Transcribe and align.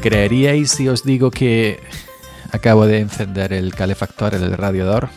¿Me 0.00 0.08
creeríais 0.08 0.70
si 0.70 0.88
os 0.88 1.04
digo 1.04 1.30
que 1.30 1.78
acabo 2.52 2.86
de 2.86 3.00
encender 3.00 3.52
el 3.52 3.74
calefactor, 3.74 4.32
el 4.32 4.50
radiador? 4.56 5.10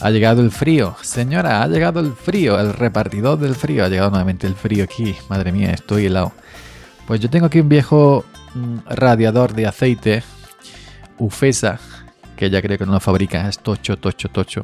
Ha 0.00 0.10
llegado 0.10 0.42
el 0.42 0.50
frío. 0.50 0.96
Señora, 1.02 1.62
ha 1.62 1.68
llegado 1.68 2.00
el 2.00 2.14
frío. 2.14 2.58
El 2.58 2.72
repartidor 2.72 3.38
del 3.38 3.54
frío. 3.54 3.84
Ha 3.84 3.88
llegado 3.88 4.10
nuevamente 4.10 4.48
el 4.48 4.56
frío 4.56 4.82
aquí. 4.82 5.14
Madre 5.28 5.52
mía, 5.52 5.70
estoy 5.70 6.06
helado. 6.06 6.32
Pues 7.06 7.20
yo 7.20 7.30
tengo 7.30 7.46
aquí 7.46 7.60
un 7.60 7.68
viejo 7.68 8.24
mm, 8.56 8.78
radiador 8.88 9.54
de 9.54 9.68
aceite. 9.68 10.24
Ufesa. 11.16 11.78
Que 12.36 12.50
ya 12.50 12.60
creo 12.60 12.76
que 12.76 12.86
no 12.86 12.92
lo 12.92 12.98
fabrica. 12.98 13.48
Es 13.48 13.60
tocho, 13.60 13.98
tocho, 13.98 14.30
tocho. 14.30 14.62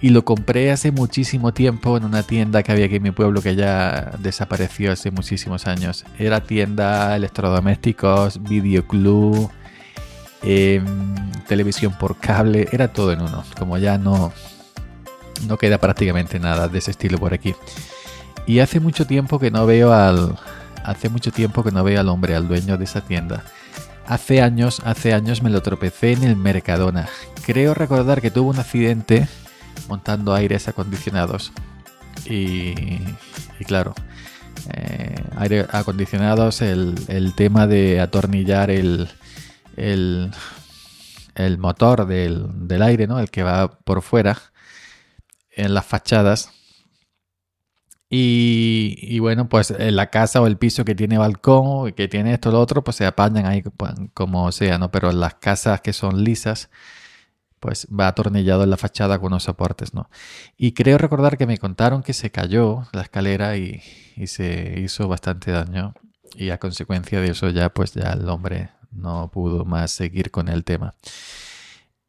Y 0.00 0.10
lo 0.10 0.24
compré 0.24 0.70
hace 0.70 0.92
muchísimo 0.92 1.54
tiempo 1.54 1.96
en 1.96 2.04
una 2.04 2.22
tienda 2.22 2.62
que 2.62 2.72
había 2.72 2.86
aquí 2.86 2.96
en 2.96 3.02
mi 3.02 3.10
pueblo 3.10 3.40
que 3.40 3.56
ya 3.56 4.12
desapareció 4.18 4.92
hace 4.92 5.10
muchísimos 5.10 5.66
años. 5.66 6.04
Era 6.18 6.40
tienda 6.40 7.16
electrodomésticos, 7.16 8.42
videoclub 8.42 9.50
Em, 10.46 10.84
televisión 11.48 11.94
por 11.98 12.18
cable, 12.18 12.68
era 12.70 12.88
todo 12.88 13.12
en 13.12 13.22
uno. 13.22 13.44
Como 13.58 13.78
ya 13.78 13.96
no, 13.96 14.32
no 15.48 15.56
queda 15.56 15.78
prácticamente 15.78 16.38
nada 16.38 16.68
de 16.68 16.78
ese 16.78 16.90
estilo 16.90 17.18
por 17.18 17.32
aquí. 17.32 17.54
Y 18.46 18.58
hace 18.58 18.78
mucho 18.78 19.06
tiempo 19.06 19.38
que 19.38 19.50
no 19.50 19.64
veo 19.64 19.92
al. 19.92 20.36
Hace 20.84 21.08
mucho 21.08 21.32
tiempo 21.32 21.64
que 21.64 21.70
no 21.70 21.82
veo 21.82 21.98
al 21.98 22.10
hombre, 22.10 22.36
al 22.36 22.46
dueño 22.46 22.76
de 22.76 22.84
esa 22.84 23.00
tienda. 23.00 23.42
Hace 24.06 24.42
años, 24.42 24.82
hace 24.84 25.14
años 25.14 25.42
me 25.42 25.48
lo 25.48 25.62
tropecé 25.62 26.12
en 26.12 26.24
el 26.24 26.36
Mercadona. 26.36 27.08
Creo 27.46 27.72
recordar 27.72 28.20
que 28.20 28.30
tuvo 28.30 28.50
un 28.50 28.58
accidente 28.58 29.26
montando 29.88 30.34
aires 30.34 30.68
acondicionados. 30.68 31.52
Y, 32.26 32.74
y 33.58 33.64
claro, 33.66 33.94
eh, 34.72 35.14
aire 35.36 35.66
acondicionados, 35.70 36.62
el, 36.62 36.94
el 37.08 37.34
tema 37.34 37.66
de 37.66 38.00
atornillar 38.00 38.70
el, 38.70 39.08
el, 39.76 41.58
motor 41.58 42.06
del, 42.06 42.82
aire, 42.82 43.06
¿no? 43.06 43.18
El 43.18 43.30
que 43.30 43.42
va 43.42 43.78
por 43.80 44.02
fuera 44.02 44.38
en 45.50 45.74
las 45.74 45.84
fachadas. 45.84 46.50
Y, 48.16 49.18
bueno, 49.18 49.48
pues 49.48 49.72
en 49.72 49.96
la 49.96 50.08
casa 50.10 50.40
o 50.40 50.46
el 50.46 50.56
piso 50.56 50.84
que 50.84 50.94
tiene 50.94 51.18
balcón, 51.18 51.92
que 51.92 52.06
tiene 52.06 52.34
esto 52.34 52.50
o 52.50 52.52
lo 52.52 52.60
otro, 52.60 52.84
pues 52.84 52.96
se 52.96 53.06
apañan 53.06 53.46
ahí 53.46 53.62
pues, 53.62 53.92
como 54.14 54.52
sea, 54.52 54.78
¿no? 54.78 54.92
Pero 54.92 55.10
en 55.10 55.18
las 55.18 55.34
casas 55.34 55.80
que 55.80 55.92
son 55.92 56.22
lisas, 56.22 56.70
pues 57.64 57.88
va 57.88 58.08
atornillado 58.08 58.62
en 58.62 58.68
la 58.68 58.76
fachada 58.76 59.18
con 59.18 59.28
unos 59.28 59.44
soportes, 59.44 59.94
¿no? 59.94 60.10
Y 60.58 60.72
creo 60.72 60.98
recordar 60.98 61.38
que 61.38 61.46
me 61.46 61.56
contaron 61.56 62.02
que 62.02 62.12
se 62.12 62.30
cayó 62.30 62.86
la 62.92 63.00
escalera 63.00 63.56
y, 63.56 63.80
y 64.16 64.26
se 64.26 64.80
hizo 64.80 65.08
bastante 65.08 65.50
daño. 65.50 65.94
Y 66.36 66.50
a 66.50 66.58
consecuencia 66.58 67.22
de 67.22 67.30
eso 67.30 67.48
ya, 67.48 67.70
pues 67.70 67.94
ya 67.94 68.12
el 68.12 68.28
hombre 68.28 68.68
no 68.92 69.30
pudo 69.32 69.64
más 69.64 69.92
seguir 69.92 70.30
con 70.30 70.48
el 70.48 70.62
tema. 70.62 70.94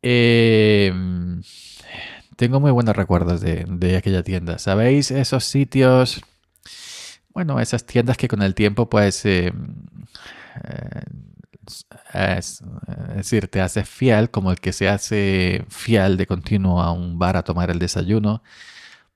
Em, 0.01 1.41
tengo 2.35 2.59
muy 2.59 2.71
buenos 2.71 2.97
recuerdos 2.97 3.39
de, 3.39 3.95
aquella 3.97 4.23
tienda. 4.23 4.59
¿Sabéis? 4.59 5.09
Esos 5.09 5.45
sitios, 5.45 6.21
bueno, 7.33 7.61
esas 7.61 7.85
tiendas 7.85 8.17
que 8.17 8.27
con 8.27 8.41
el 8.41 8.55
tiempo, 8.55 8.89
pues, 8.89 9.25
em, 9.25 9.85
eh, 10.65 11.01
es, 12.13 12.63
decir, 13.15 13.47
te 13.47 13.61
haces 13.61 13.87
fiel, 13.87 14.29
como 14.29 14.51
el 14.51 14.59
que 14.59 14.73
se 14.73 14.89
hace 14.89 15.65
fiel 15.69 16.17
de 16.17 16.27
continuo 16.27 16.81
a 16.81 16.91
un 16.91 17.19
bar 17.19 17.37
a 17.37 17.43
tomar 17.43 17.69
el 17.71 17.79
desayuno. 17.79 18.43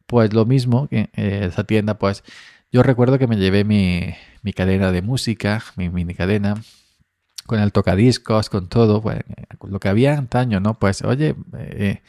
Pues 0.06 0.34
lo 0.34 0.46
mismo, 0.46 0.88
que 0.88 1.10
eh, 1.14 1.48
esa 1.52 1.64
tienda, 1.66 2.00
pues, 2.00 2.24
yo 2.72 2.84
recuerdo 2.84 3.20
que 3.20 3.28
me 3.28 3.38
llevé 3.38 3.64
mi, 3.64 4.16
mi 4.44 4.54
cadena 4.54 4.92
de 4.92 5.02
música, 5.02 5.64
mi 5.76 5.90
mini 5.90 6.16
cadena, 6.16 6.56
con 7.46 7.60
el 7.60 7.72
tocadiscos, 7.72 8.50
con 8.50 8.70
todo, 8.70 9.04
lo 9.68 9.80
que 9.80 9.90
había 9.90 10.18
antaño, 10.18 10.60
¿no? 10.60 10.78
Pues, 10.80 11.02
oye, 11.04 11.36
eh, 11.58 12.02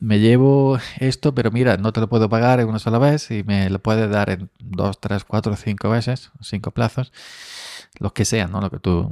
me 0.00 0.20
llevo 0.20 0.78
esto, 0.98 1.34
pero 1.34 1.50
mira, 1.50 1.76
no 1.76 1.92
te 1.92 2.00
lo 2.00 2.08
puedo 2.08 2.28
pagar 2.28 2.60
en 2.60 2.68
una 2.68 2.78
sola 2.78 2.98
vez 2.98 3.30
y 3.30 3.42
me 3.44 3.68
lo 3.70 3.80
puedes 3.80 4.10
dar 4.10 4.30
en 4.30 4.50
dos, 4.58 5.00
tres, 5.00 5.24
cuatro, 5.24 5.56
cinco 5.56 5.90
veces, 5.90 6.30
cinco 6.40 6.70
plazos, 6.70 7.12
los 7.98 8.12
que 8.12 8.24
sean, 8.24 8.52
¿no? 8.52 8.60
Lo 8.60 8.70
que 8.70 8.78
tú, 8.78 9.10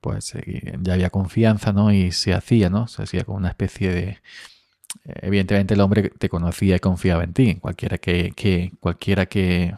pues, 0.00 0.34
eh, 0.34 0.78
ya 0.82 0.94
había 0.94 1.10
confianza, 1.10 1.72
¿no? 1.72 1.92
Y 1.92 2.12
se 2.12 2.34
hacía, 2.34 2.70
¿no? 2.70 2.88
Se 2.88 3.02
hacía 3.02 3.24
como 3.24 3.38
una 3.38 3.48
especie 3.48 3.90
de... 3.92 4.18
Evidentemente 5.04 5.74
el 5.74 5.80
hombre 5.80 6.10
te 6.10 6.28
conocía 6.28 6.76
y 6.76 6.80
confiaba 6.80 7.24
en 7.24 7.32
ti, 7.34 7.56
cualquiera 7.56 7.98
que, 7.98 8.32
que 8.34 8.72
cualquiera 8.80 9.26
que, 9.26 9.76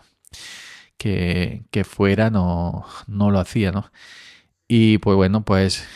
que, 0.97 1.65
que 1.71 1.85
fuera 1.85 2.31
no, 2.31 2.87
no 3.07 3.31
lo 3.31 3.41
hacía, 3.41 3.73
¿no? 3.73 3.91
Y 4.69 4.99
pues 4.99 5.17
bueno, 5.17 5.45
pues 5.45 5.87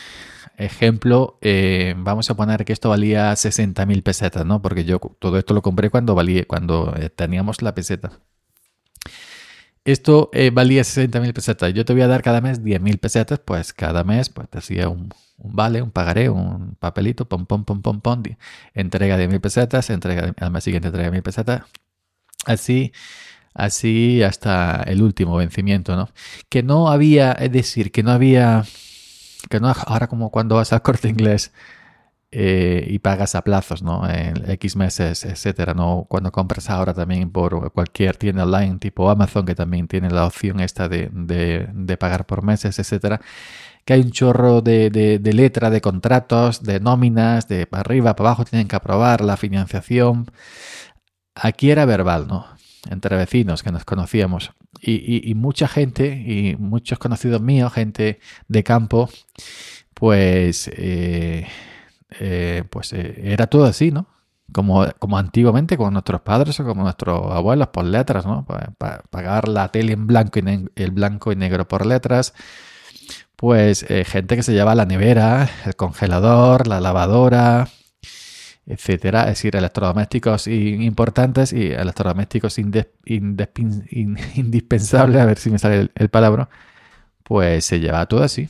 ejemplo, 0.57 1.37
eh, 1.41 1.95
vamos 1.97 2.29
a 2.29 2.35
poner 2.35 2.65
que 2.65 2.73
esto 2.73 2.89
valía 2.89 3.35
60.000 3.35 4.03
pesetas, 4.03 4.45
¿no? 4.45 4.61
Porque 4.61 4.85
yo 4.85 4.99
todo 5.19 5.37
esto 5.37 5.53
lo 5.53 5.61
compré 5.61 5.89
cuando, 5.89 6.15
valía, 6.15 6.45
cuando 6.45 6.93
eh, 6.97 7.09
teníamos 7.09 7.61
la 7.61 7.75
peseta. 7.75 8.11
Esto 9.85 10.29
eh, 10.33 10.49
valía 10.49 10.83
60.000 10.83 11.33
pesetas. 11.33 11.73
Yo 11.73 11.83
te 11.85 11.93
voy 11.93 12.03
a 12.03 12.07
dar 12.07 12.21
cada 12.21 12.41
mes 12.41 12.61
10.000 12.63 12.99
pesetas, 12.99 13.39
pues 13.39 13.73
cada 13.73 14.03
mes 14.03 14.29
pues, 14.29 14.49
te 14.49 14.59
hacía 14.59 14.87
un, 14.89 15.09
vale, 15.37 15.81
un 15.81 15.91
pagaré, 15.91 16.29
un 16.29 16.75
papelito, 16.75 17.27
pom, 17.27 17.45
pom, 17.45 17.65
pom, 17.65 17.81
pom, 17.81 18.01
pom, 18.01 18.23
entrega 18.73 19.17
de 19.17 19.29
10.000 19.29 19.41
pesetas, 19.41 19.89
entrega 19.89 20.33
al 20.37 20.51
mes 20.51 20.63
siguiente 20.63 20.87
entrega 20.87 21.11
1.000 21.11 21.21
pesetas. 21.21 21.63
Así 22.45 22.93
así 23.53 24.23
hasta 24.23 24.83
el 24.83 25.01
último 25.01 25.35
vencimiento, 25.37 25.95
¿no? 25.95 26.09
Que 26.49 26.63
no 26.63 26.89
había, 26.89 27.33
es 27.33 27.51
decir, 27.51 27.91
que 27.91 28.03
no 28.03 28.11
había, 28.11 28.65
que 29.49 29.59
no, 29.59 29.67
ahora 29.85 30.07
como 30.07 30.31
cuando 30.31 30.55
vas 30.55 30.73
al 30.73 30.81
corte 30.81 31.09
inglés 31.09 31.51
eh, 32.33 32.85
y 32.89 32.99
pagas 32.99 33.35
a 33.35 33.43
plazos, 33.43 33.83
¿no? 33.83 34.09
En 34.09 34.49
X 34.51 34.75
meses, 34.75 35.25
etcétera, 35.25 35.73
¿no? 35.73 36.05
Cuando 36.09 36.31
compras 36.31 36.69
ahora 36.69 36.93
también 36.93 37.31
por 37.31 37.71
cualquier 37.71 38.17
tienda 38.17 38.43
online 38.43 38.79
tipo 38.79 39.09
Amazon, 39.09 39.45
que 39.45 39.55
también 39.55 39.87
tiene 39.87 40.09
la 40.09 40.25
opción 40.25 40.59
esta 40.59 40.89
de, 40.89 41.09
de, 41.11 41.97
pagar 41.97 42.25
por 42.25 42.43
meses, 42.43 42.79
etcétera 42.79 43.21
que 43.85 43.93
hay 43.93 44.01
un 44.01 44.11
chorro 44.11 44.61
de, 44.61 44.89
de, 44.89 45.33
letra, 45.33 45.69
de 45.69 45.81
contratos, 45.81 46.63
de 46.63 46.79
nóminas, 46.79 47.49
de 47.49 47.67
para 47.67 47.81
arriba, 47.81 48.15
para 48.15 48.29
abajo, 48.29 48.45
tienen 48.45 48.67
que 48.67 48.77
aprobar 48.77 49.21
la 49.21 49.35
financiación. 49.35 50.31
Aquí 51.35 51.69
era 51.69 51.85
verbal, 51.85 52.27
¿no? 52.27 52.45
entre 52.89 53.15
vecinos 53.17 53.63
que 53.63 53.71
nos 53.71 53.85
conocíamos. 53.85 54.51
Y, 54.81 55.33
mucha 55.35 55.67
gente, 55.67 56.07
y 56.07 56.55
muchos 56.57 56.99
conocidos 56.99 57.41
míos, 57.41 57.71
gente 57.71 58.19
de 58.47 58.63
campo, 58.63 59.09
pues, 59.93 60.69
eh, 60.75 61.47
eh, 62.19 62.63
pues 62.69 62.93
eh, 62.93 63.21
era 63.23 63.47
todo 63.47 63.65
así, 63.65 63.91
¿no? 63.91 64.07
Como, 64.51 64.85
como 64.99 65.17
antiguamente 65.17 65.77
con 65.77 65.93
nuestros 65.93 66.21
padres 66.21 66.59
o 66.59 66.65
como 66.65 66.83
nuestros 66.83 67.31
abuelos 67.31 67.69
por 67.69 67.85
letras, 67.85 68.25
¿no? 68.25 68.45
Pagar 69.09 69.47
la 69.47 69.69
tele 69.69 69.93
en 69.93 70.05
blanco 70.05 70.39
y 70.39 70.69
el 70.75 70.91
blanco 70.91 71.31
y 71.31 71.35
negro 71.35 71.67
por 71.67 71.85
letras. 71.85 72.33
Pues 73.35 73.85
gente 74.05 74.35
que 74.35 74.43
se 74.43 74.53
lleva 74.53 74.75
la 74.75 74.85
nevera, 74.85 75.49
el 75.65 75.75
congelador, 75.75 76.67
la 76.67 76.79
lavadora, 76.81 77.67
etcétera, 78.65 79.23
es 79.23 79.29
decir, 79.29 79.55
electrodomésticos 79.55 80.47
importantes 80.47 81.51
y 81.53 81.67
electrodomésticos 81.67 82.57
indispensables, 84.35 85.21
a 85.21 85.25
ver 85.25 85.37
si 85.37 85.49
me 85.49 85.59
sale 85.59 85.89
el, 85.93 86.09
palabra, 86.09 86.49
pues 87.23 87.65
se 87.65 87.79
lleva 87.79 88.05
todo 88.05 88.23
así. 88.23 88.49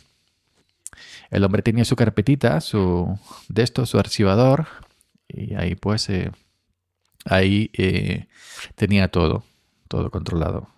El 1.34 1.44
hombre 1.44 1.62
tenía 1.62 1.86
su 1.86 1.96
carpetita, 1.96 2.62
su 2.62 3.20
de 3.50 3.64
esto, 3.64 3.86
su 3.86 4.00
archivador, 4.00 4.68
y 5.28 5.56
ahí 5.56 5.76
pues 5.76 6.10
eh, 6.10 6.32
ahí 7.26 7.72
eh, 7.74 8.28
tenía 8.76 9.10
todo, 9.10 9.44
todo 9.88 10.12
controlado. 10.12 10.70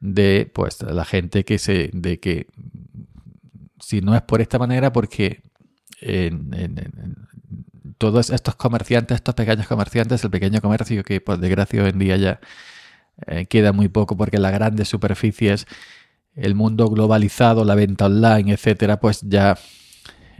De 0.00 0.50
pues 0.52 0.82
la 0.82 1.04
gente 1.04 1.44
que 1.44 1.58
se, 1.58 1.90
de 1.92 2.20
que 2.20 2.46
si 3.80 4.00
no 4.00 4.14
es 4.14 4.22
por 4.22 4.40
esta 4.40 4.58
manera, 4.58 4.92
porque 4.92 5.42
todos 7.98 8.30
estos 8.30 8.54
comerciantes, 8.54 9.16
estos 9.16 9.34
pequeños 9.34 9.66
comerciantes, 9.66 10.24
el 10.24 10.30
pequeño 10.30 10.60
comercio 10.60 11.02
que 11.04 11.20
por 11.20 11.38
desgracia 11.38 11.82
hoy 11.82 11.90
en 11.90 11.98
día 11.98 12.16
ya 12.16 12.40
eh, 13.26 13.46
queda 13.46 13.72
muy 13.72 13.88
poco 13.88 14.16
porque 14.16 14.38
las 14.38 14.52
grandes 14.52 14.88
superficies, 14.88 15.66
el 16.38 16.54
mundo 16.54 16.88
globalizado, 16.88 17.64
la 17.64 17.74
venta 17.74 18.06
online, 18.06 18.52
etcétera, 18.52 19.00
pues 19.00 19.22
ya 19.22 19.58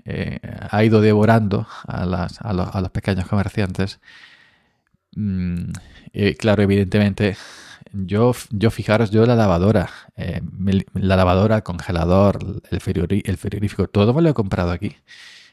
eh, 0.05 0.39
ha 0.71 0.85
ido 0.85 1.01
devorando 1.01 1.67
a, 1.87 2.07
las, 2.07 2.41
a, 2.41 2.53
los, 2.53 2.91
pequeños 2.91 3.27
comerciantes. 3.27 4.01
Mm, 5.15 5.71
claro, 6.39 6.63
evidentemente, 6.63 7.37
yo, 7.93 8.33
yo 8.51 8.71
fijaros, 8.71 9.11
yo 9.11 9.27
la 9.27 9.37
lavadora, 9.37 9.91
eh, 10.17 10.41
la 10.95 11.17
lavadora, 11.17 11.57
el 11.57 11.63
congelador, 11.63 12.39
el, 12.71 13.23
el 13.25 13.37
frigorífico, 13.37 13.89
todo 13.89 14.15
me 14.15 14.23
lo 14.23 14.31
he 14.31 14.35
comprado 14.35 14.71
aquí, 14.71 14.97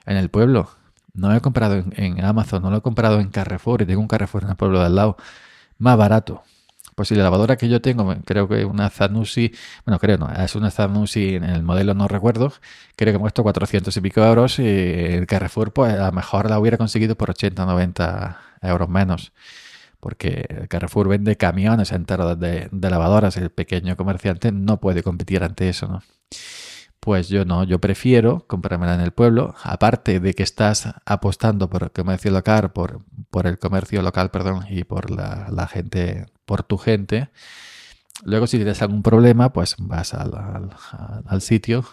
en 0.06 0.18
el 0.18 0.30
pueblo. 0.30 0.69
No 1.15 1.30
lo 1.30 1.36
he 1.36 1.41
comprado 1.41 1.83
en, 1.95 2.24
Amazon, 2.24 2.62
no 2.62 2.69
lo 2.69 2.77
he 2.77 2.81
comprado 2.81 3.19
en 3.19 3.30
Carrefour 3.30 3.81
y 3.81 3.86
tengo 3.86 4.01
un 4.01 4.07
Carrefour 4.07 4.44
en 4.44 4.50
el 4.50 4.56
pueblo 4.57 4.80
de 4.80 4.86
al 4.88 4.95
lado. 4.95 5.18
Más 5.77 5.98
barato. 5.98 6.44
Pues 6.95 7.09
si 7.09 7.15
la 7.15 7.24
lavadora 7.24 7.57
que 7.57 7.68
yo 7.69 7.81
tengo, 7.81 8.15
creo 8.25 8.47
que 8.47 8.65
una 8.65 8.89
Zanussi, 8.89 9.51
bueno, 9.86 10.00
creo 10.00 10.18
no, 10.18 10.31
es 10.31 10.56
una 10.56 10.71
Zanussi 10.71 11.36
en 11.36 11.44
el 11.44 11.63
modelo 11.63 11.94
no 11.94 12.07
recuerdo, 12.07 12.53
creo 12.95 13.13
que 13.13 13.19
me 13.19 13.24
costó 13.24 13.44
400 13.44 13.95
y 13.95 14.01
pico 14.01 14.21
euros 14.24 14.59
y 14.59 14.65
el 14.65 15.27
Carrefour 15.27 15.74
pues 15.74 15.94
a 15.94 16.07
lo 16.07 16.12
mejor 16.13 16.50
la 16.50 16.59
hubiera 16.59 16.77
conseguido 16.77 17.15
por 17.15 17.30
80 17.31 17.65
90 17.65 18.39
euros 18.62 18.89
menos. 18.89 19.33
Porque 20.00 20.45
el 20.50 20.68
Carrefour 20.68 21.07
vende 21.09 21.36
camiones 21.36 21.92
enteros 21.92 22.39
de, 22.39 22.69
de 22.71 22.89
lavadoras, 22.89 23.38
el 23.38 23.50
pequeño 23.50 23.95
comerciante 23.98 24.51
no 24.51 24.80
puede 24.80 25.01
competir 25.03 25.44
ante 25.44 25.69
eso, 25.69 25.88
¿no? 25.88 26.03
Pues 27.06 27.30
yo 27.30 27.46
no, 27.46 27.63
yo 27.63 27.78
prefiero 27.78 28.46
comprármela 28.48 28.96
en 28.96 29.02
el 29.02 29.12
pueblo, 29.12 29.54
aparte 29.62 30.19
de 30.19 30.34
que 30.34 30.42
estás 30.42 30.92
apostando 31.06 31.69
por 31.69 31.84
el 31.84 31.92
comercio 31.92 32.31
local, 32.31 32.72
por, 32.72 33.02
por 33.30 33.46
el 33.46 33.60
comercio 33.60 34.02
local, 34.02 34.31
perdón, 34.31 34.66
y 34.72 34.86
por 34.86 35.12
la, 35.12 35.68
gente, 35.68 36.25
por 36.46 36.63
tu 36.63 36.80
gente. 36.80 37.30
Luego 38.24 38.48
si 38.48 38.57
tienes 38.57 38.81
algún 38.81 39.04
problema, 39.04 39.54
pues 39.54 39.75
vas 39.78 40.16
al, 40.16 40.34
al, 41.28 41.42
sitio, 41.42 41.86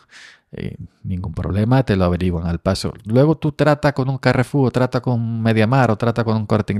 eh, 0.50 0.78
ningún 1.02 1.34
problema, 1.34 1.82
te 1.82 1.94
lo 1.94 2.06
averiguan 2.06 2.46
al 2.46 2.60
paso. 2.60 2.94
Luego 3.04 3.36
tú 3.36 3.52
trata 3.52 3.92
con 3.92 4.08
un 4.08 4.16
Carrefour, 4.16 4.68
o 4.68 4.70
trata 4.70 5.02
con 5.02 5.42
Mediamar, 5.42 5.90
o 5.90 5.98
trata 5.98 6.24
con 6.24 6.38
un 6.38 6.46
Corte 6.46 6.74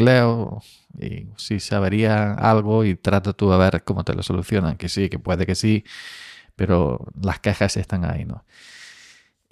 y 0.99 1.27
si 1.37 1.61
se 1.61 1.75
avería 1.75 2.33
algo 2.33 2.83
y 2.87 2.95
trata 2.95 3.35
tú 3.35 3.53
a 3.53 3.59
ver 3.59 3.85
cómo 3.85 4.05
te 4.05 4.15
lo 4.15 4.23
solucionan, 4.23 4.79
que 4.79 4.89
sí, 4.89 5.11
que 5.11 5.19
puede 5.19 5.45
que 5.45 5.55
sí, 5.55 5.85
pero 6.63 7.09
las 7.21 7.41
cajas 7.41 7.77
están 7.77 8.05
ahí, 8.05 8.25
¿no? 8.25 8.45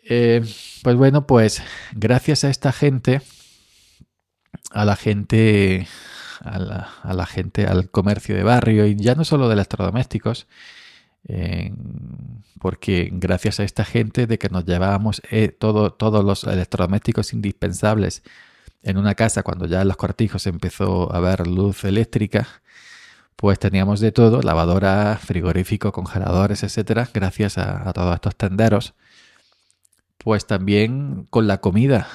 Eh, 0.05 0.45
pues 0.85 0.95
bueno, 0.95 1.27
pues 1.27 1.61
gracias 1.91 2.45
a 2.45 2.51
esta 2.51 2.71
gente, 2.71 3.21
a 4.71 4.85
la 4.85 4.95
gente, 4.95 5.89
a 6.39 6.61
la, 7.13 7.27
gente, 7.27 7.67
al 7.67 7.91
comercio 7.91 8.37
de 8.37 8.45
barrio 8.45 8.87
y 8.87 8.95
ya 8.95 9.17
no 9.17 9.25
solo 9.25 9.49
de 9.49 9.55
electrodomésticos, 9.55 10.47
porque 12.61 13.09
gracias 13.11 13.59
a 13.59 13.65
esta 13.65 13.85
gente 13.85 14.29
de 14.29 14.39
que 14.39 14.51
nos 14.51 14.65
llevábamos 14.67 15.21
eh, 15.33 15.49
todo, 15.49 15.93
todos 15.93 16.25
los 16.25 16.45
electrodomésticos 16.45 17.33
indispensables 17.33 18.23
en 18.85 18.99
una 18.99 19.17
casa 19.17 19.43
cuando 19.43 19.67
ya 19.67 19.83
en 19.83 19.89
los 19.89 19.97
cortijos 19.97 20.47
empezó 20.47 21.13
a 21.13 21.17
haber 21.17 21.49
luz 21.49 21.83
eléctrica, 21.83 22.63
pues 23.41 23.59
teníamos 23.59 24.01
de 24.01 24.13
todo, 24.13 24.43
lavadora, 24.43 25.17
frigorífico, 25.19 25.93
congeladores, 25.93 26.63
etcétera, 26.63 27.09
gracias 27.15 27.57
a, 27.57 27.91
todos 27.95 28.15
estos 28.15 28.37
tenderos. 28.37 28.93
Pues 30.19 30.47
también 30.47 31.27
con 31.31 31.47
la 31.47 31.59
comida. 31.63 32.07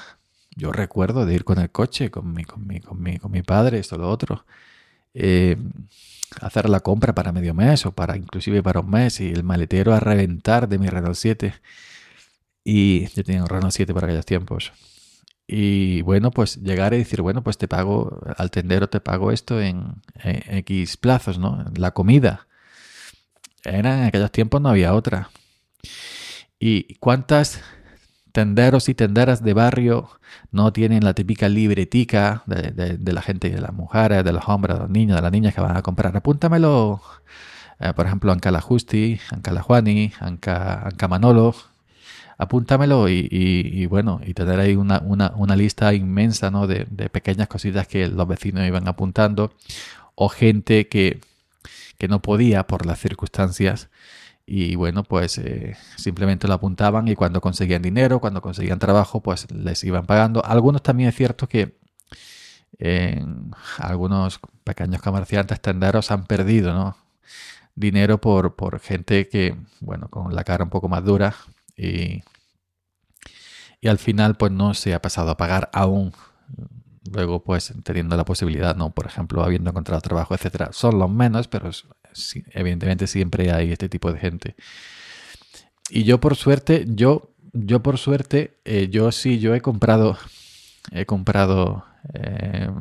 Yo 0.55 0.71
recuerdo 0.71 1.25
de 1.25 1.33
ir 1.33 1.43
con 1.43 1.57
el 1.57 1.71
coche, 1.71 2.11
con 2.11 2.31
mi, 2.31 2.43
con 2.43 2.67
mi, 2.67 2.79
con 2.79 3.01
mi, 3.01 3.17
con 3.17 3.31
mi 3.31 3.41
padre, 3.41 3.79
esto, 3.79 3.97
lo 3.97 4.07
otro. 4.07 4.45
Eh, 5.15 5.57
hacer 6.41 6.69
la 6.69 6.81
compra 6.81 7.15
para 7.15 7.31
medio 7.31 7.55
mes 7.55 7.87
o 7.87 7.91
para 7.91 8.17
inclusive 8.17 8.61
para 8.61 8.81
un 8.81 8.91
mes 8.91 9.19
y 9.19 9.31
el 9.31 9.43
maletero 9.43 9.95
a 9.95 9.99
reventar 9.99 10.69
de 10.69 10.77
mi 10.77 10.89
Renault 10.89 11.15
7. 11.15 11.55
Y 12.63 13.07
yo 13.15 13.23
tenía 13.23 13.41
un 13.41 13.49
Renault 13.49 13.73
7 13.73 13.95
para 13.95 14.05
aquellos 14.05 14.27
tiempos. 14.27 14.73
Y 15.47 16.01
bueno, 16.01 16.31
pues 16.31 16.57
llegar 16.63 16.93
y 16.93 16.97
decir, 16.97 17.21
bueno, 17.21 17.43
pues 17.43 17.57
te 17.57 17.67
pago, 17.67 18.19
al 18.37 18.49
tendero 18.51 18.89
te 18.89 18.99
pago 18.99 19.31
esto 19.31 19.61
en, 19.61 20.01
X 20.23 20.97
plazos, 20.97 21.37
¿no? 21.37 21.65
La 21.75 21.91
comida. 21.91 22.47
Era, 23.63 23.99
en 23.99 24.03
aquellos 24.05 24.31
tiempos 24.31 24.61
no 24.61 24.69
había 24.69 24.93
otra. 24.93 25.29
¿Y 26.59 26.95
cuántas 26.95 27.61
tenderos 28.31 28.89
y 28.89 28.95
tenderas 28.95 29.43
de 29.43 29.53
barrio 29.53 30.09
no 30.51 30.73
tienen 30.73 31.03
la 31.03 31.13
típica 31.13 31.47
libretica 31.47 32.43
de, 32.47 33.13
la 33.13 33.21
gente, 33.21 33.49
de 33.49 33.61
las 33.61 33.73
mujeres, 33.73 34.23
de 34.23 34.33
los 34.33 34.47
hombres, 34.47 34.75
de 34.75 34.81
los 34.81 34.89
niños, 34.89 35.15
de 35.15 35.21
las 35.21 35.31
niñas 35.31 35.53
que 35.53 35.61
van 35.61 35.77
a 35.77 35.83
comprar? 35.83 36.15
Apúntamelo, 36.17 37.01
eh, 37.79 37.93
por 37.93 38.07
ejemplo, 38.07 38.31
Anca 38.31 38.51
La 38.51 38.61
Justi, 38.61 39.19
Anca 39.31 39.51
La 39.51 39.61
Juani, 39.61 40.11
Anca, 40.19 40.87
Anca 40.87 41.07
Manolo, 41.07 41.55
apúntamelo 42.37 43.07
y, 43.09 43.85
bueno, 43.87 44.21
y 44.25 44.33
tener 44.33 44.59
ahí 44.59 44.75
una, 44.75 45.55
lista 45.55 45.93
inmensa 45.93 46.51
¿no? 46.51 46.67
de, 46.67 46.85
pequeñas 47.09 47.47
cositas 47.47 47.87
que 47.87 48.07
los 48.07 48.27
vecinos 48.27 48.65
iban 48.67 48.87
apuntando 48.87 49.53
o 50.15 50.29
gente 50.29 50.87
que, 50.87 51.21
no 52.07 52.21
podía 52.21 52.67
por 52.67 52.85
las 52.85 52.99
circunstancias 52.99 53.89
y 54.45 54.75
bueno, 54.75 55.03
pues 55.03 55.39
eh, 55.39 55.75
simplemente 55.95 56.47
lo 56.47 56.53
apuntaban 56.53 57.07
y 57.07 57.15
cuando 57.15 57.41
conseguían 57.41 57.81
dinero, 57.81 58.19
cuando 58.19 58.43
conseguían 58.43 58.77
trabajo, 58.77 59.23
pues 59.23 59.51
les 59.51 59.83
iban 59.83 60.05
pagando. 60.05 60.45
Algunos 60.45 60.83
también 60.83 61.09
es 61.09 61.15
cierto 61.15 61.49
que 61.49 61.79
algunos 63.79 64.39
pequeños 64.63 65.01
comerciantes 65.01 65.59
tenderos 65.61 66.11
han 66.11 66.25
perdido 66.25 66.73
¿no? 66.73 66.97
dinero 67.73 68.19
por, 68.19 68.55
por 68.55 68.79
gente 68.79 69.27
que, 69.27 69.55
bueno, 69.79 70.09
con 70.09 70.35
la 70.35 70.43
cara 70.43 70.63
un 70.63 70.69
poco 70.69 70.89
más 70.89 71.03
dura, 71.03 71.35
y, 71.75 72.23
al 73.87 73.99
final 73.99 74.35
pues 74.35 74.51
no 74.51 74.73
se 74.73 74.95
ha 74.95 75.01
pasado 75.01 75.29
a 75.31 75.37
pagar 75.37 75.69
aún. 75.71 76.11
Luego 77.11 77.43
pues 77.43 77.71
teniendo 77.83 78.17
la 78.17 78.25
posibilidad, 78.25 78.75
no, 78.75 78.93
por 78.95 79.05
ejemplo, 79.05 79.43
habiendo 79.43 79.69
encontrado 79.69 80.01
trabajo, 80.01 80.33
etcétera, 80.33 80.69
son 80.71 80.97
los 80.97 81.09
menos, 81.09 81.47
pero 81.47 81.69
evidentemente 82.51 83.05
siempre 83.05 83.51
hay 83.51 83.71
este 83.71 83.89
tipo 83.89 84.11
de 84.11 84.19
gente. 84.19 84.55
Y 85.89 86.03
yo 86.03 86.19
por 86.19 86.35
suerte, 86.35 86.85
yo, 86.87 87.35
yo 87.53 87.83
por 87.83 87.99
suerte, 87.99 88.59
eh, 88.65 88.87
yo 88.89 89.11
sí, 89.11 89.37
yo 89.37 89.53
he 89.53 89.61
comprado, 89.61 90.17
he 90.91 91.05
comprado 91.05 91.85
eh, 92.13 92.71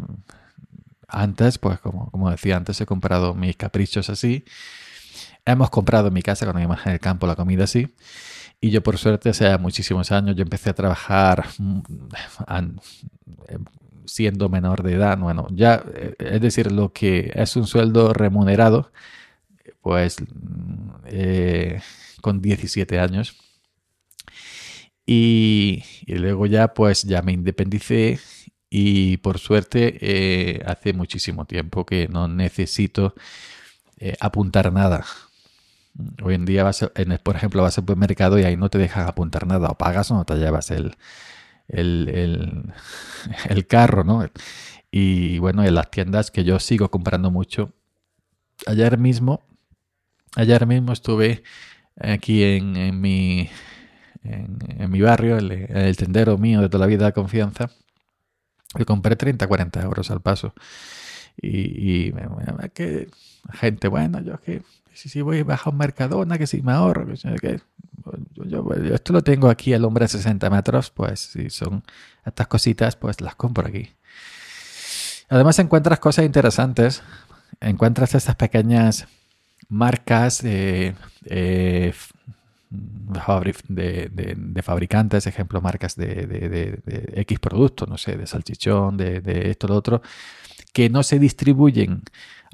antes, 1.06 1.58
pues 1.58 1.78
como, 1.80 2.10
como 2.10 2.30
decía 2.30 2.56
antes, 2.56 2.80
he 2.80 2.86
comprado 2.86 3.34
mis 3.34 3.56
caprichos 3.56 4.08
así. 4.08 4.44
Hemos 5.44 5.68
comprado 5.68 6.08
en 6.08 6.14
mi 6.14 6.22
casa 6.22 6.46
cuando 6.46 6.60
íbamos 6.60 6.86
en 6.86 6.92
el 6.92 7.00
campo 7.00 7.26
la 7.26 7.36
comida 7.36 7.64
así. 7.64 7.94
Y 8.60 8.70
yo 8.70 8.82
por 8.82 8.98
suerte, 8.98 9.30
hace 9.30 9.56
muchísimos 9.58 10.10
años, 10.12 10.36
yo 10.36 10.42
empecé 10.42 10.70
a 10.70 10.74
trabajar 10.74 11.46
mm, 11.58 11.80
siendo 14.06 14.48
menor 14.48 14.82
de 14.82 14.94
edad. 14.94 15.18
Bueno, 15.18 15.46
ya, 15.50 15.84
eh, 15.94 16.14
es 16.18 16.40
decir, 16.40 16.72
lo 16.72 16.92
que 16.92 17.32
es 17.34 17.56
un 17.56 17.66
sueldo 17.66 18.12
remunerado, 18.12 18.92
pues 19.80 20.16
eh, 21.06 21.80
con 22.20 22.40
17 22.40 22.98
años. 22.98 23.36
Y, 25.06 25.82
luego 26.06 26.46
ya, 26.46 26.72
pues 26.74 27.02
ya 27.02 27.20
me 27.22 27.32
independicé 27.32 28.18
y 28.70 29.18
por 29.18 29.38
suerte 29.38 29.98
eh, 30.00 30.62
hace 30.66 30.92
muchísimo 30.94 31.44
tiempo 31.44 31.84
que 31.86 32.08
no 32.08 32.28
necesito 32.28 33.14
apuntar 34.20 34.72
nada. 34.72 35.04
Hoy 36.22 36.34
en 36.34 36.44
día, 36.44 36.64
vas 36.64 36.84
en, 36.94 37.18
por 37.22 37.36
ejemplo, 37.36 37.62
vas 37.62 37.78
al 37.78 37.82
supermercado 37.82 38.38
y 38.38 38.44
ahí 38.44 38.56
no 38.56 38.68
te 38.68 38.78
dejan 38.78 39.06
apuntar 39.06 39.46
nada, 39.46 39.68
o 39.68 39.78
pagas 39.78 40.10
o 40.10 40.14
no 40.14 40.24
te 40.24 40.34
llevas 40.36 40.70
el, 40.70 40.96
el, 41.68 42.72
el, 43.48 43.66
carro, 43.66 44.04
¿no? 44.04 44.28
Y 44.90 45.38
bueno, 45.38 45.64
en 45.64 45.74
las 45.74 45.90
tiendas 45.90 46.30
que 46.30 46.44
yo 46.44 46.58
sigo 46.58 46.90
comprando 46.90 47.30
mucho, 47.30 47.72
ayer 48.66 48.98
mismo, 48.98 49.42
ayer 50.36 50.66
mismo 50.66 50.92
estuve 50.92 51.42
aquí 52.00 52.42
en, 52.42 52.76
en 52.76 53.00
mi, 53.00 53.48
en, 54.24 54.90
mi 54.90 55.00
barrio, 55.00 55.38
el, 55.38 55.52
el, 55.52 55.96
tendero 55.96 56.38
mío 56.38 56.60
de 56.60 56.68
toda 56.68 56.86
la 56.86 56.88
vida 56.88 57.06
de 57.06 57.12
confianza, 57.12 57.70
y 58.76 58.84
compré 58.84 59.16
30, 59.16 59.46
40 59.46 59.82
euros 59.82 60.10
al 60.10 60.20
paso. 60.20 60.54
Y, 61.36 62.08
y 62.08 62.14
que 62.74 63.08
gente, 63.52 63.88
bueno, 63.88 64.20
yo 64.20 64.40
que 64.40 64.62
si, 64.94 65.08
si 65.08 65.20
voy 65.20 65.44
a 65.46 65.68
un 65.68 65.76
Mercadona, 65.76 66.38
que 66.38 66.46
si 66.46 66.62
me 66.62 66.72
ahorro, 66.72 67.12
esto 67.12 69.12
lo 69.12 69.22
tengo 69.22 69.48
aquí 69.48 69.74
al 69.74 69.84
hombre 69.84 70.04
de 70.04 70.08
60 70.08 70.48
metros, 70.50 70.90
pues 70.90 71.20
si 71.20 71.50
son 71.50 71.82
estas 72.24 72.46
cositas, 72.46 72.96
pues 72.96 73.20
las 73.20 73.34
compro 73.34 73.66
aquí. 73.66 73.90
Además 75.28 75.58
encuentras 75.58 75.98
cosas 75.98 76.24
interesantes, 76.24 77.02
encuentras 77.60 78.14
estas 78.14 78.36
pequeñas 78.36 79.06
marcas 79.68 80.42
de, 80.42 80.94
de, 83.68 84.62
fabricantes, 84.62 85.26
ejemplo, 85.26 85.60
marcas 85.60 85.96
de, 85.96 86.80
X 87.16 87.40
productos, 87.40 87.88
no 87.88 87.98
sé, 87.98 88.16
de 88.16 88.26
salchichón, 88.26 88.96
de, 88.96 89.50
esto, 89.50 89.68
lo 89.68 89.76
otro, 89.76 90.02
que 90.72 90.90
no 90.90 91.02
se 91.02 91.18
distribuyen 91.18 92.02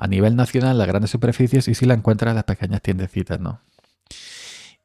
a 0.01 0.07
nivel 0.07 0.35
nacional 0.35 0.79
las 0.79 0.87
grandes 0.87 1.11
superficies 1.11 1.69
y 1.69 1.75
si 1.75 1.85
la 1.85 1.93
encuentras 1.93 2.31
en 2.31 2.37
las 2.37 2.45
pequeñas 2.45 2.81
tiendecitas, 2.81 3.39
¿no? 3.39 3.61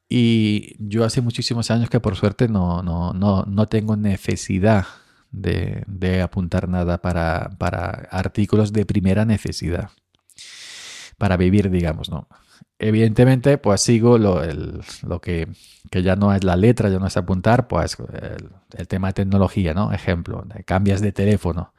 Y 0.09 0.75
yo 0.77 1.05
hace 1.05 1.21
muchísimos 1.21 1.71
años 1.71 1.89
que 1.89 2.01
por 2.01 2.17
suerte 2.17 2.49
no, 2.49 2.83
no, 2.83 3.13
no, 3.13 3.45
no 3.45 3.67
tengo 3.67 3.95
necesidad 3.95 4.85
de, 5.31 6.21
apuntar 6.21 6.67
nada 6.67 7.01
para, 7.01 7.51
para, 7.57 8.09
artículos 8.11 8.73
de 8.73 8.85
primera 8.85 9.23
necesidad. 9.23 9.89
Para 11.17 11.37
vivir, 11.37 11.69
digamos, 11.69 12.09
¿no? 12.09 12.27
Evidentemente, 12.77 13.57
pues 13.57 13.79
sigo 13.79 14.17
lo, 14.17 14.41
lo 15.07 15.21
que, 15.21 15.47
que, 15.91 16.03
ya 16.03 16.17
no 16.17 16.33
es 16.33 16.43
la 16.43 16.57
letra, 16.57 16.89
ya 16.89 16.99
no 16.99 17.07
es 17.07 17.15
apuntar, 17.15 17.69
pues 17.69 17.95
el, 18.21 18.49
el 18.77 18.87
tema 18.89 19.07
de 19.07 19.13
tecnología, 19.13 19.73
¿no? 19.73 19.93
Ejemplo, 19.93 20.45
cambias 20.65 20.99
de 20.99 21.13
teléfono 21.13 21.71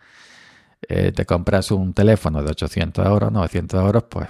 eh, 0.83 1.11
te 1.13 1.25
compras 1.25 1.71
un 1.71 1.95
teléfono 1.95 2.43
de 2.43 2.51
800 2.51 3.07
euros, 3.07 3.33
900 3.33 3.81
euros, 3.81 4.05
pues 4.05 4.29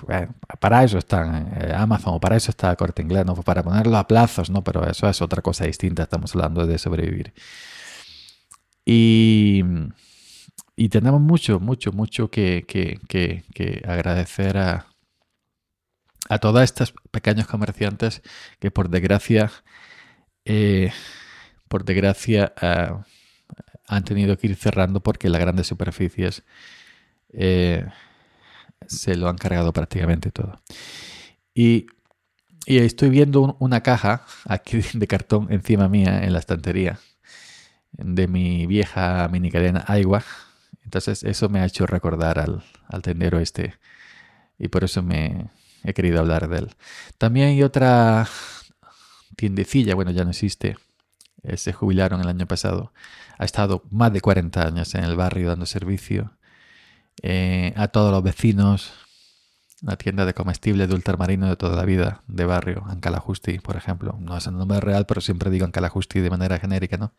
para 0.61 0.85
eso 0.85 0.99
están 0.99 1.53
eh, 1.61 1.75
Amazon 1.75 2.15
o 2.15 2.21
para 2.21 2.37
eso 2.37 2.51
está 2.51 2.75
Corte 2.77 3.03
Inglés, 3.03 3.27
¿no? 3.27 3.35
Pues 3.35 3.45
para 3.45 3.63
ponerlo 3.63 3.97
a 3.97 4.07
plazos, 4.07 4.49
¿no? 4.49 4.63
Pero 4.65 4.89
eso 4.89 5.09
es 5.09 5.21
otra 5.21 5.43
cosa 5.43 5.67
distinta, 5.67 6.05
estamos 6.05 6.35
hablando 6.35 6.67
de 6.67 6.79
sobrevivir. 6.79 7.35
Y, 8.85 9.63
tenemos 10.91 11.21
mucho, 11.21 11.59
mucho, 11.61 11.93
mucho 11.93 12.31
que, 12.31 12.65
agradecer 13.85 14.57
a, 14.59 14.87
a 16.29 16.39
todos 16.39 16.63
estos 16.63 16.95
pequeños 17.11 17.47
comerciantes 17.47 18.23
que 18.61 18.71
por 18.71 18.89
desgracia, 18.89 19.51
eh, 20.45 20.93
por 21.69 21.85
desgracia, 21.85 22.53
han 23.89 24.05
tenido 24.05 24.37
que 24.37 24.49
ir 24.49 24.57
cerrando 24.57 25.01
porque 25.01 25.29
las 25.29 25.41
grandes 25.41 25.67
superficies 25.67 26.43
eh, 27.33 27.87
se 28.87 29.17
lo 29.17 29.29
han 29.29 29.37
cargado 29.37 29.73
prácticamente 29.73 30.31
todo. 30.31 30.61
Y, 31.55 31.87
estoy 32.67 33.11
viendo 33.11 33.57
una 33.61 33.83
caja 33.83 34.27
aquí 34.45 34.81
de 34.95 35.07
cartón 35.07 35.47
encima 35.51 35.89
mía 35.89 36.25
en 36.25 36.33
la 36.33 36.41
estantería 36.41 36.99
de 37.93 38.27
mi 38.27 38.67
vieja 38.67 39.29
mini 39.29 39.51
cadena 39.51 39.85
Aiwa. 39.87 40.25
Entonces 40.85 41.23
eso 41.25 41.49
me 41.49 41.61
ha 41.61 41.65
hecho 41.65 41.87
recordar 41.87 42.39
al, 42.39 42.65
al 42.89 43.03
tendero 43.03 43.39
este 43.39 43.75
y 44.59 44.69
por 44.69 44.85
eso 44.85 45.03
me 45.03 45.51
he 45.85 45.95
querido 45.95 46.21
hablar 46.21 46.49
de 46.49 46.59
él. 46.59 46.71
También 47.19 47.49
hay 47.49 47.63
otra 47.63 48.29
tiendecilla, 49.37 49.95
bueno 49.95 50.11
ya 50.11 50.25
no 50.25 50.31
existe, 50.31 50.77
eh, 51.43 51.57
se 51.57 51.73
jubilaron 51.73 52.21
el 52.21 52.29
año 52.29 52.47
pasado. 52.47 52.93
Ha 53.39 53.45
estado 53.45 53.83
más 53.91 54.13
de 54.13 54.21
40 54.21 54.67
años 54.67 54.95
en 54.95 55.05
el 55.05 55.17
barrio 55.17 55.49
dando 55.49 55.67
servicio 55.67 56.33
eh, 57.23 57.73
a 57.77 57.89
todos 57.89 58.13
los 58.13 58.23
vecinos. 58.23 58.93
Una 59.83 59.97
tienda 59.97 60.25
de 60.25 60.35
comestibles 60.35 60.89
de 60.89 60.95
ultramarino 60.95 61.49
de 61.49 61.57
toda 61.57 61.77
la 61.77 61.85
vida, 61.85 62.23
de 62.27 62.47
barrio, 62.47 62.85
Ancalajusti, 62.89 63.59
por 63.59 63.77
ejemplo. 63.77 64.17
No 64.21 64.37
es 64.37 64.47
el 64.47 64.57
nombre 64.57 64.81
real, 64.81 65.07
pero 65.07 65.21
siempre 65.21 65.51
digo 65.51 65.67
Ancalajusti 65.67 66.21
de 66.21 66.31
manera 66.31 66.59
genérica, 66.59 66.97
¿no? 66.97 67.13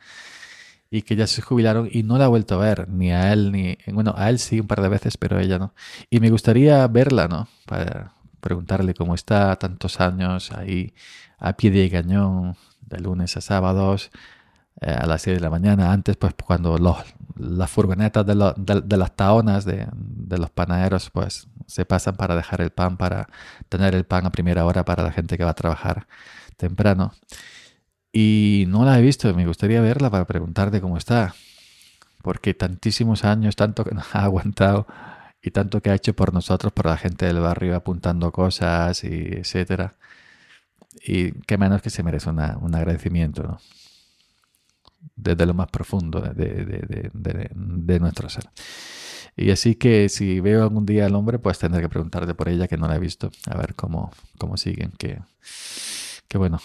Y 0.89 1.03
que 1.03 1.15
ya 1.15 1.27
se 1.27 1.41
jubilaron 1.41 1.89
y 1.91 2.03
no 2.03 2.17
la 2.17 2.25
ha 2.25 2.27
vuelto 2.29 2.55
a 2.55 2.65
ver, 2.65 2.89
ni 2.89 3.11
a 3.11 3.31
él, 3.33 3.51
ni. 3.51 3.77
Bueno, 3.87 4.13
a 4.17 4.29
él 4.29 4.39
sí 4.39 4.59
un 4.59 4.67
par 4.67 4.81
de 4.81 4.89
veces, 4.89 5.17
pero 5.17 5.37
a 5.37 5.41
ella 5.41 5.59
no. 5.59 5.73
Y 6.09 6.19
me 6.19 6.29
gustaría 6.31 6.87
verla, 6.87 7.27
¿no? 7.27 7.47
Para 7.65 8.13
preguntarle 8.39 8.93
cómo 8.93 9.13
está, 9.15 9.55
tantos 9.57 9.99
años 9.99 10.51
ahí 10.51 10.93
a 11.37 11.53
pie 11.53 11.71
de 11.71 11.89
cañón, 11.89 12.55
de 12.89 12.99
lunes 12.99 13.37
a 13.37 13.41
sábados 13.41 14.11
eh, 14.81 14.91
a 14.91 15.05
las 15.07 15.21
6 15.23 15.37
de 15.37 15.41
la 15.41 15.49
mañana. 15.49 15.91
Antes, 15.91 16.17
pues 16.17 16.33
cuando 16.43 16.77
los, 16.77 16.97
las 17.37 17.69
furgonetas 17.69 18.25
de, 18.25 18.35
las 18.35 19.15
taonas 19.15 19.65
de, 19.65 19.87
de, 19.93 20.37
los 20.37 20.49
panaderos, 20.49 21.09
pues 21.09 21.47
se 21.65 21.85
pasan 21.85 22.15
para 22.15 22.35
dejar 22.35 22.61
el 22.61 22.71
pan, 22.71 22.97
para 22.97 23.27
tener 23.69 23.95
el 23.95 24.05
pan 24.05 24.25
a 24.25 24.31
primera 24.31 24.65
hora 24.65 24.85
para 24.85 25.03
la 25.03 25.11
gente 25.11 25.37
que 25.37 25.43
va 25.43 25.51
a 25.51 25.55
trabajar 25.55 26.07
temprano. 26.57 27.13
Y 28.11 28.65
no 28.67 28.85
la 28.85 28.97
he 28.99 29.01
visto, 29.01 29.33
me 29.33 29.45
gustaría 29.45 29.81
verla 29.81 30.09
para 30.09 30.25
preguntarte 30.25 30.81
cómo 30.81 30.97
está. 30.97 31.35
Porque 32.23 32.53
tantísimos 32.53 33.23
años, 33.25 33.55
tanto 33.55 33.83
que 33.83 33.95
nos 33.95 34.15
ha 34.15 34.23
aguantado 34.25 34.87
y 35.41 35.51
tanto 35.51 35.81
que 35.81 35.89
ha 35.89 35.95
hecho 35.95 36.15
por 36.15 36.33
nosotros, 36.33 36.73
por 36.73 36.87
la 36.87 36.97
gente 36.97 37.25
del 37.25 37.39
barrio, 37.39 37.75
apuntando 37.75 38.31
cosas 38.31 39.03
y 39.03 39.07
etcétera. 39.07 39.95
Y 41.05 41.31
qué 41.41 41.57
menos 41.57 41.81
que 41.81 41.89
se 41.89 42.03
merece 42.03 42.29
un 42.29 42.39
agradecimiento, 42.75 43.43
¿no? 43.43 43.59
Desde 45.15 45.45
lo 45.45 45.53
más 45.53 45.67
profundo 45.69 46.21
de, 46.21 47.99
nuestro 47.99 48.29
ser. 48.29 48.49
Y 49.35 49.51
así 49.51 49.75
que 49.75 50.09
si 50.09 50.39
veo 50.39 50.63
algún 50.63 50.85
día 50.85 51.05
al 51.05 51.15
hombre, 51.15 51.39
pues 51.39 51.59
tendré 51.59 51.81
que 51.81 51.89
preguntarle 51.89 52.33
por 52.33 52.49
ella, 52.49 52.67
que 52.67 52.77
no 52.77 52.87
la 52.87 52.95
he 52.95 52.99
visto, 52.99 53.31
a 53.49 53.57
ver 53.57 53.75
cómo, 53.75 54.11
cómo 54.37 54.57
siguen, 54.57 54.91
que, 54.97 55.19
que 56.27 56.37
bueno, 56.37 56.59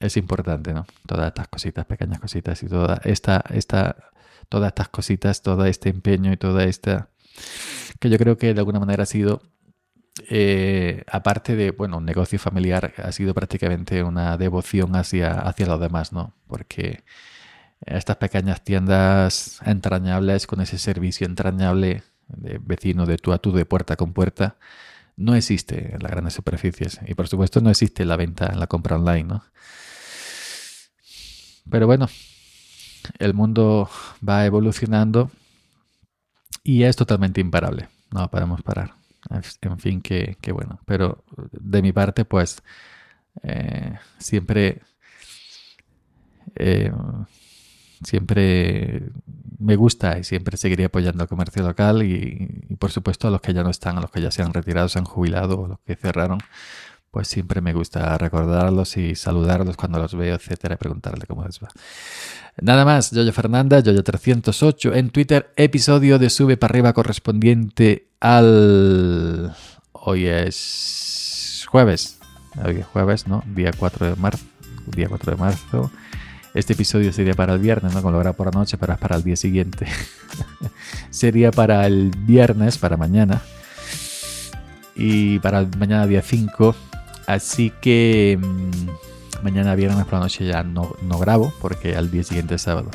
es 0.00 0.16
importante, 0.16 0.72
¿no? 0.72 0.86
Todas 1.06 1.28
estas 1.28 1.48
cositas, 1.48 1.86
pequeñas 1.86 2.20
cositas 2.20 2.62
y 2.62 2.66
toda 2.66 3.00
esta, 3.04 3.44
esta, 3.50 3.96
todas 4.48 4.68
estas 4.68 4.88
cositas, 4.88 5.42
todo 5.42 5.64
este 5.66 5.90
empeño 5.90 6.32
y 6.32 6.36
toda 6.36 6.64
esta, 6.64 7.10
que 8.00 8.10
yo 8.10 8.18
creo 8.18 8.36
que 8.38 8.54
de 8.54 8.60
alguna 8.60 8.80
manera 8.80 9.04
ha 9.04 9.06
sido 9.06 9.42
eh, 10.28 11.04
aparte 11.10 11.56
de, 11.56 11.70
bueno, 11.70 11.98
un 11.98 12.04
negocio 12.04 12.38
familiar, 12.38 12.92
ha 12.96 13.12
sido 13.12 13.34
prácticamente 13.34 14.02
una 14.02 14.36
devoción 14.36 14.96
hacia, 14.96 15.32
hacia 15.40 15.66
los 15.66 15.80
demás, 15.80 16.12
¿no? 16.12 16.34
Porque 16.46 17.02
estas 17.86 18.16
pequeñas 18.16 18.62
tiendas 18.62 19.60
entrañables, 19.64 20.46
con 20.46 20.60
ese 20.60 20.78
servicio 20.78 21.26
entrañable 21.26 22.02
de 22.28 22.58
vecino 22.58 23.06
de 23.06 23.16
tú 23.16 23.32
a 23.32 23.38
tú, 23.38 23.52
de 23.52 23.64
puerta 23.64 23.96
con 23.96 24.12
puerta, 24.12 24.56
no 25.16 25.34
existe 25.34 25.94
en 25.94 26.02
las 26.02 26.10
grandes 26.10 26.34
superficies. 26.34 27.00
Y 27.06 27.14
por 27.14 27.28
supuesto 27.28 27.60
no 27.60 27.70
existe 27.70 28.04
la 28.04 28.16
venta, 28.16 28.46
en 28.52 28.60
la 28.60 28.66
compra 28.66 28.96
online, 28.96 29.24
¿no? 29.24 29.44
Pero 31.70 31.86
bueno, 31.86 32.08
el 33.18 33.34
mundo 33.34 33.88
va 34.26 34.46
evolucionando 34.46 35.30
y 36.64 36.82
es 36.84 36.96
totalmente 36.96 37.40
imparable. 37.40 37.88
No 38.10 38.28
podemos 38.30 38.62
parar. 38.62 38.99
En 39.30 39.78
fin, 39.78 40.00
que, 40.02 40.36
bueno. 40.52 40.80
Pero 40.86 41.24
de 41.52 41.82
mi 41.82 41.92
parte, 41.92 42.24
pues 42.24 42.62
eh, 43.42 43.94
siempre, 44.18 44.82
eh, 46.56 46.92
siempre 48.04 49.10
me 49.58 49.76
gusta 49.76 50.18
y 50.18 50.24
siempre 50.24 50.56
seguiré 50.56 50.86
apoyando 50.86 51.22
el 51.22 51.28
comercio 51.28 51.62
local 51.62 52.02
y, 52.02 52.64
y, 52.68 52.76
por 52.76 52.90
supuesto 52.90 53.28
a 53.28 53.30
los 53.30 53.40
que 53.40 53.54
ya 53.54 53.62
no 53.62 53.70
están, 53.70 53.98
a 53.98 54.00
los 54.00 54.10
que 54.10 54.20
ya 54.20 54.30
se 54.30 54.42
han 54.42 54.52
retirado, 54.52 54.88
se 54.88 54.98
han 54.98 55.04
jubilado 55.04 55.60
o 55.60 55.68
los 55.68 55.80
que 55.80 55.94
cerraron, 55.94 56.38
pues 57.10 57.26
siempre 57.28 57.60
me 57.60 57.72
gusta 57.72 58.16
recordarlos 58.18 58.96
y 58.96 59.16
saludarlos 59.16 59.76
cuando 59.76 59.98
los 59.98 60.14
veo, 60.14 60.34
etcétera, 60.36 60.74
y 60.74 60.78
preguntarle 60.78 61.26
cómo 61.26 61.44
les 61.44 61.60
va. 61.60 61.68
Nada 62.60 62.84
más, 62.84 63.10
Yoyo 63.10 63.32
Fernanda, 63.32 63.80
Yoyo308 63.80 64.94
en 64.94 65.10
Twitter, 65.10 65.52
episodio 65.56 66.18
de 66.18 66.30
Sube 66.30 66.56
para 66.56 66.72
arriba 66.72 66.92
correspondiente 66.92 68.08
al... 68.20 69.54
Hoy 69.92 70.26
es 70.26 71.64
jueves, 71.68 72.18
hoy 72.64 72.78
es 72.78 72.86
jueves, 72.86 73.26
¿no? 73.26 73.42
Día 73.46 73.72
4 73.76 74.10
de 74.10 74.16
marzo, 74.16 74.44
día 74.86 75.08
4 75.08 75.32
de 75.32 75.36
marzo. 75.36 75.90
Este 76.54 76.72
episodio 76.72 77.12
sería 77.12 77.34
para 77.34 77.54
el 77.54 77.60
viernes, 77.60 77.92
¿no? 77.92 78.02
Con 78.02 78.12
lo 78.12 78.34
por 78.34 78.46
la 78.46 78.58
noche, 78.58 78.78
pero 78.78 78.92
es 78.92 78.98
para 78.98 79.16
el 79.16 79.24
día 79.24 79.36
siguiente. 79.36 79.86
sería 81.10 81.50
para 81.50 81.86
el 81.86 82.12
viernes, 82.16 82.78
para 82.78 82.96
mañana. 82.96 83.42
Y 84.96 85.38
para 85.40 85.64
mañana 85.78 86.06
día 86.06 86.22
5 86.22 86.74
Así 87.26 87.72
que 87.80 88.38
mm, 88.40 89.42
mañana 89.42 89.74
viernes 89.74 90.04
por 90.04 90.14
la 90.14 90.20
noche 90.20 90.46
ya 90.46 90.62
no, 90.62 90.94
no 91.02 91.18
grabo 91.18 91.52
porque 91.60 91.96
al 91.96 92.10
día 92.10 92.24
siguiente 92.24 92.56
es 92.56 92.62
sábado. 92.62 92.90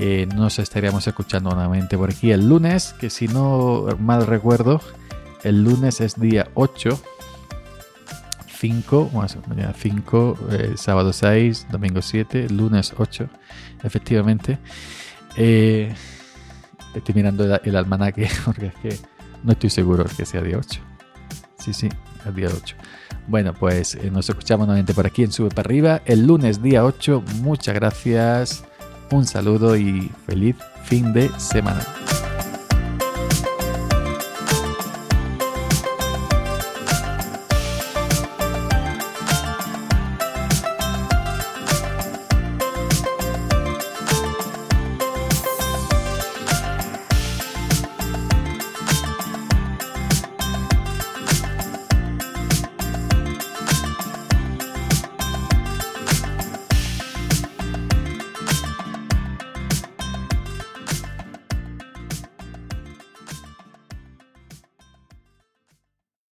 Eh, 0.00 0.28
nos 0.32 0.60
estaríamos 0.60 1.06
escuchando 1.08 1.50
nuevamente 1.50 1.98
por 1.98 2.10
aquí 2.10 2.30
el 2.30 2.48
lunes, 2.48 2.94
que 3.00 3.10
si 3.10 3.26
no 3.26 3.86
mal 3.98 4.26
recuerdo, 4.26 4.80
el 5.42 5.64
lunes 5.64 6.00
es 6.00 6.20
día 6.20 6.48
8, 6.54 7.00
5, 8.58 9.10
mañana 9.48 9.74
5, 9.76 10.38
eh, 10.52 10.72
sábado 10.76 11.12
6, 11.12 11.66
domingo 11.70 12.00
7, 12.00 12.48
lunes 12.48 12.94
8, 12.96 13.28
efectivamente. 13.82 14.58
Eh, 15.36 15.92
estoy 16.94 17.14
mirando 17.16 17.44
el, 17.44 17.60
el, 17.64 17.76
almanaque 17.76 18.28
porque 18.44 18.66
es 18.66 18.74
que 18.76 19.00
no 19.42 19.52
estoy 19.52 19.70
seguro 19.70 20.04
que 20.04 20.24
sea 20.24 20.42
día 20.42 20.58
8. 20.58 20.80
Sí, 21.58 21.72
sí, 21.72 21.88
el 22.26 22.34
día 22.34 22.48
8. 22.54 22.76
Bueno, 23.26 23.52
pues 23.54 23.94
eh, 23.94 24.10
nos 24.10 24.28
escuchamos 24.28 24.66
nuevamente 24.66 24.94
por 24.94 25.06
aquí 25.06 25.22
en 25.22 25.32
Sube 25.32 25.50
para 25.50 25.66
arriba 25.66 26.02
el 26.06 26.26
lunes 26.26 26.62
día 26.62 26.84
8. 26.84 27.22
Muchas 27.42 27.74
gracias, 27.74 28.64
un 29.10 29.26
saludo 29.26 29.76
y 29.76 30.10
feliz 30.26 30.56
fin 30.84 31.12
de 31.12 31.28
semana. 31.38 31.84